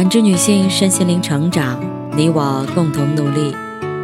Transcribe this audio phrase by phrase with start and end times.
[0.00, 1.78] 感知女性身心灵成长，
[2.16, 3.54] 你我共同努力。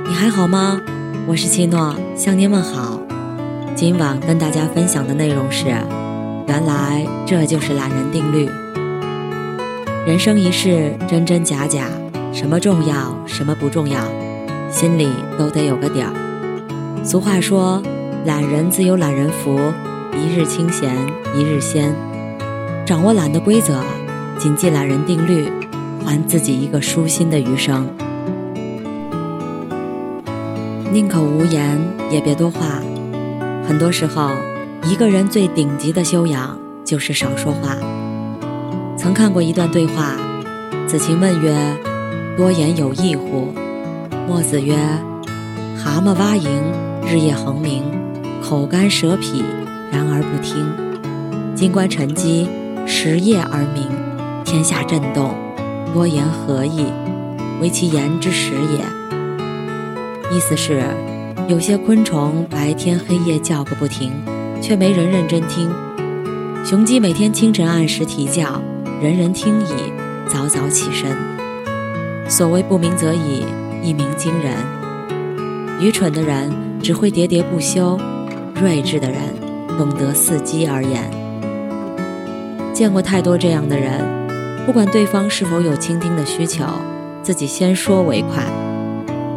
[0.07, 0.79] 你还好吗？
[1.27, 3.01] 我是七诺，向您问好。
[3.75, 5.69] 今晚跟大家分享的内容是：
[6.49, 8.47] 原来这就是懒人定律。
[10.07, 11.87] 人生一世，真真假假，
[12.31, 13.99] 什么重要，什么不重要，
[14.71, 15.09] 心里
[15.39, 16.13] 都得有个底儿。
[17.03, 17.83] 俗话说，
[18.27, 19.59] 懒人自有懒人福，
[20.13, 20.95] 一日清闲
[21.35, 21.91] 一日仙。
[22.85, 23.83] 掌握懒的规则，
[24.37, 25.51] 谨记懒人定律，
[26.07, 27.87] 还自己一个舒心的余生。
[30.93, 31.79] 宁可无言，
[32.11, 32.81] 也别多话。
[33.67, 34.31] 很多时候，
[34.85, 37.77] 一个人最顶级的修养就是少说话。
[38.97, 40.15] 曾看过一段对话，
[40.87, 41.53] 子晴问曰
[42.39, 43.53] ：“多言有益乎？”
[44.29, 44.77] 墨子曰
[45.77, 46.49] ：“蛤蟆蛙营，
[47.05, 47.83] 日夜恒鸣，
[48.41, 49.43] 口干舌痞，
[49.91, 50.65] 然而不听。
[51.57, 52.49] 金冠沉积。”
[52.89, 53.85] 食夜而鸣，
[54.45, 55.35] 天下震动。
[55.97, 56.85] 多言何益？
[57.59, 58.85] 为其言之实也。
[60.31, 60.83] 意思是，
[61.49, 64.13] 有些昆虫白天黑夜叫个不停，
[64.61, 65.71] 却没人认真听；
[66.63, 68.61] 雄鸡每天清晨按时啼叫，
[69.01, 69.91] 人人听矣，
[70.29, 71.17] 早早起身。
[72.29, 73.47] 所谓不鸣则已，
[73.83, 74.53] 一鸣惊人。
[75.81, 76.53] 愚蠢的人
[76.83, 77.99] 只会喋喋不休，
[78.55, 79.21] 睿智的人
[79.79, 81.11] 懂得伺机而言。
[82.75, 84.26] 见过太多这样的人，
[84.67, 86.65] 不管对方是否有倾听的需求，
[87.23, 88.43] 自己先说为快。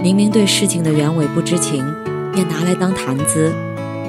[0.01, 1.85] 明明对事情的原委不知情，
[2.33, 3.53] 便拿来当谈资，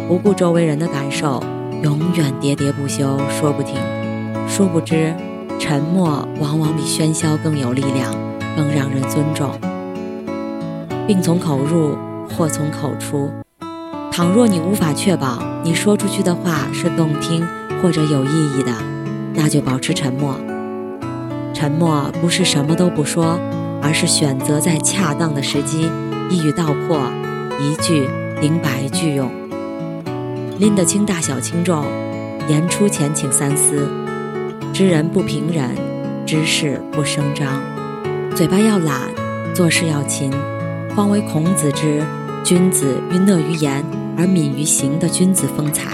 [0.09, 1.45] 不顾周围人的感受，
[1.83, 3.77] 永远喋喋不休，说不停。
[4.49, 5.15] 殊不知，
[5.59, 8.11] 沉默往往比喧嚣更有力量，
[8.57, 9.51] 更让人尊重。
[11.07, 11.99] 病从口入，
[12.31, 13.31] 祸从口出。
[14.11, 17.47] 倘若你无法确保你说出去的话是动听
[17.83, 18.73] 或者有意义的，
[19.35, 20.35] 那就保持沉默。
[21.61, 23.39] 沉默不是什么都不说，
[23.83, 25.91] 而是选择在恰当的时机
[26.31, 26.99] 一语道破，
[27.59, 28.09] 一句
[28.41, 29.31] 顶百句用。
[30.59, 31.85] 拎得清大小轻重，
[32.49, 33.87] 言出前请三思。
[34.73, 35.77] 知人不评人，
[36.25, 37.61] 知事不声张。
[38.35, 39.11] 嘴巴要懒，
[39.53, 40.33] 做事要勤，
[40.97, 42.03] 方为孔子之
[42.43, 43.85] “君子欲讷于言
[44.17, 45.91] 而敏于行”的君子风采。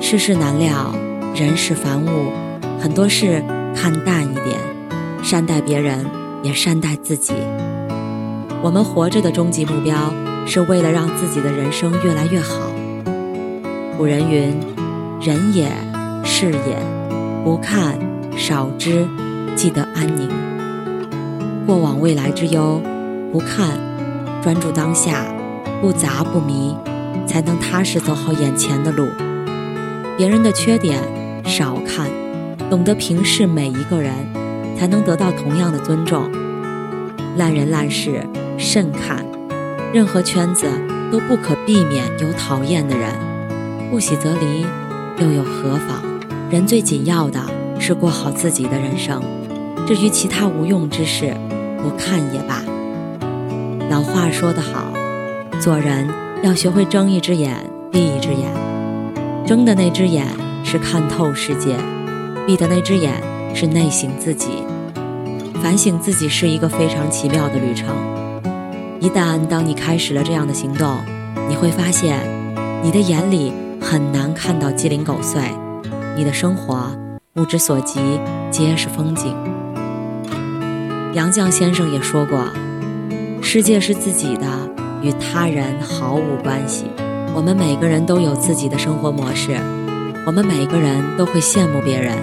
[0.00, 0.94] 世事难料。
[1.34, 2.32] 人是凡物，
[2.80, 3.44] 很多事
[3.76, 4.58] 看淡一点，
[5.22, 6.04] 善待别人，
[6.42, 7.34] 也善待自己。
[8.62, 9.94] 我们活着的终极目标，
[10.46, 12.72] 是为了让自己的人生越来越好。
[13.98, 14.58] 古人云
[15.20, 15.70] ：“人也，
[16.24, 16.76] 事也，
[17.44, 17.98] 不看，
[18.36, 19.06] 少知，
[19.54, 20.28] 记得安宁。
[21.66, 22.80] 过往未来之忧，
[23.30, 23.78] 不看，
[24.42, 25.26] 专注当下，
[25.80, 26.74] 不杂不迷，
[27.26, 29.06] 才能踏实走好眼前的路。
[30.16, 30.98] 别人的缺点。”
[31.46, 32.10] 少看，
[32.68, 34.12] 懂得平视每一个人，
[34.76, 36.28] 才能得到同样的尊重。
[37.36, 38.26] 烂人烂事
[38.58, 39.24] 慎看，
[39.92, 40.66] 任何圈子
[41.12, 43.08] 都不可避免有讨厌的人，
[43.88, 44.66] 不喜则离，
[45.20, 46.02] 又有何妨？
[46.50, 47.40] 人最紧要的
[47.78, 49.22] 是过好自己的人生，
[49.86, 51.32] 至于其他无用之事，
[51.82, 52.62] 不看也罢。
[53.88, 54.92] 老话说得好，
[55.60, 56.08] 做人
[56.42, 57.54] 要学会睁一只眼
[57.92, 58.50] 闭一只眼，
[59.46, 60.26] 睁的那只眼。
[60.68, 61.76] 是看透世界，
[62.46, 63.12] 闭的那只眼
[63.54, 64.64] 是内省自己。
[65.62, 67.88] 反省自己是一个非常奇妙的旅程。
[69.00, 70.98] 一旦当你开始了这样的行动，
[71.48, 72.20] 你会发现，
[72.82, 75.42] 你的眼里很难看到鸡零狗碎，
[76.16, 76.96] 你的生活
[77.32, 77.98] 目之所及
[78.50, 79.34] 皆是风景。
[81.14, 82.46] 杨绛先生也说过
[83.42, 84.46] ：“世界是自己的，
[85.02, 86.84] 与他人毫无关系。”
[87.34, 89.56] 我们每个人都有自己的生活模式。
[90.26, 92.16] 我们每个人都会羡慕别人，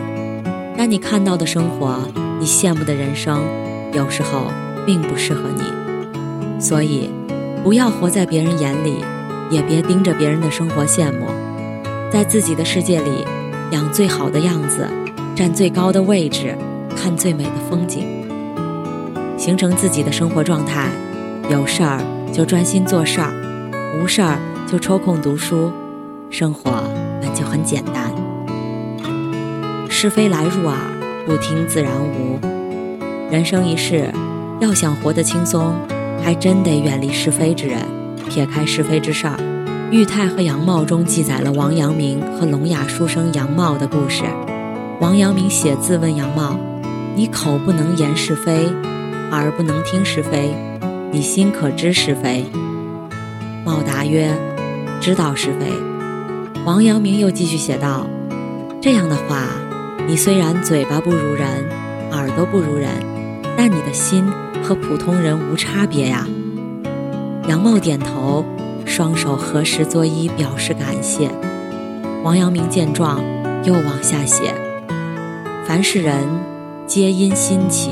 [0.78, 2.00] 但你看到的生活，
[2.40, 3.40] 你羡慕的人生，
[3.94, 4.52] 有时候
[4.86, 5.64] 并不适合你。
[6.60, 7.10] 所以，
[7.64, 9.04] 不要活在别人眼里，
[9.50, 11.28] 也别盯着别人的生活羡慕，
[12.12, 13.26] 在自己的世界里，
[13.72, 14.88] 养最好的样子，
[15.36, 16.58] 站最高的位置，
[16.96, 18.08] 看最美的风景，
[19.38, 20.90] 形成自己的生活状态。
[21.50, 22.00] 有事儿
[22.31, 23.34] 就专心做事儿，
[24.00, 25.72] 无事儿就抽空读书，
[26.30, 26.72] 生活。
[27.22, 28.12] 本就很简单，
[30.04, 30.78] 是非来入耳，
[31.26, 32.38] 不听自然无。
[33.32, 34.12] 人生一世，
[34.60, 35.74] 要想活得轻松，
[36.22, 37.80] 还真得远离是非之人，
[38.28, 39.38] 撇开是非之事儿。
[39.92, 44.26] 《玉泰和杨茂》中记载了王阳明和聋哑书生杨茂的故事。
[45.00, 46.60] 王阳明写字问杨茂
[47.16, 48.68] ：“你口不能言是非，
[49.32, 50.54] 耳不能听是非，
[51.14, 52.46] 你心可知是非？”
[53.64, 54.30] 茂答曰
[55.00, 55.68] ：“知道是非。”
[56.68, 58.06] 王阳明又继续写道
[58.84, 59.48] ：“这样的话，
[60.06, 61.48] 你虽然嘴巴不如人，
[62.12, 62.90] 耳朵不如人，
[63.56, 64.26] 但你的心
[64.62, 66.28] 和普通人无差别呀。
[67.48, 68.46] 杨茂点头，
[68.86, 71.30] 双手合十作揖，表示感谢。
[72.24, 73.24] 王阳明见状，
[73.64, 74.54] 又往下写：
[75.66, 76.18] 凡是人，
[76.86, 77.92] 皆因心起。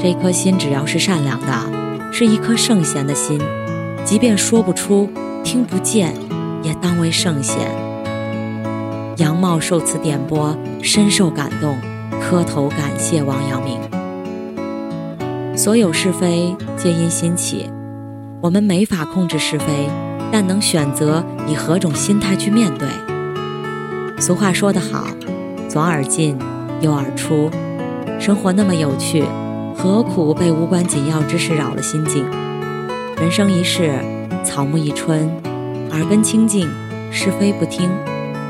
[0.00, 1.52] 这颗心只要是善良的，
[2.12, 3.40] 是一颗圣贤的心，
[4.04, 5.10] 即便说不出、
[5.42, 6.14] 听不见，
[6.62, 7.81] 也当为圣贤。
[9.22, 11.78] 杨茂受此点拨，深受感动，
[12.20, 13.78] 磕头感谢王阳明。
[15.56, 17.70] 所有是非皆因心起，
[18.40, 19.88] 我们没法控制是非，
[20.32, 22.88] 但能选择以何种心态去面对。
[24.20, 25.06] 俗话说得好，
[25.68, 26.36] 左耳进，
[26.80, 27.48] 右耳出。
[28.18, 29.22] 生活那么有趣。
[29.76, 32.26] 何苦被无关紧要之事扰了心境？
[33.18, 33.94] 人生一世，
[34.44, 35.30] 草木一春，
[35.92, 36.68] 耳根清净，
[37.12, 37.88] 是非不听，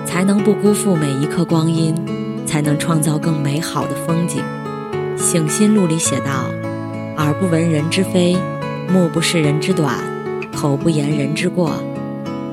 [0.04, 1.94] 才能不辜负每一刻光阴，
[2.46, 4.42] 才能创造更美好的风景。
[5.18, 6.46] 《醒心录》里写道
[7.16, 8.36] ：“耳不闻人之非，
[8.92, 9.98] 目不视人之短，
[10.54, 11.72] 口不言人之过。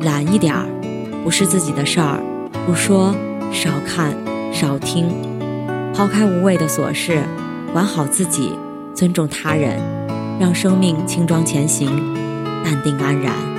[0.02, 0.66] 懒一点儿，
[1.24, 2.20] 不是自己的事儿，
[2.66, 3.14] 不说，
[3.52, 4.14] 少看，
[4.54, 5.08] 少听，
[5.94, 7.24] 抛开无谓的琐事。”
[7.72, 8.52] 管好自己，
[8.96, 9.80] 尊重他人，
[10.40, 11.88] 让生命轻装前行，
[12.64, 13.59] 淡定安然。